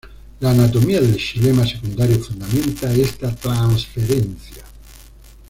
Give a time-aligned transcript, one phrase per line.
[0.39, 4.63] La anatomía del xilema secundario fundamenta esta transferencia.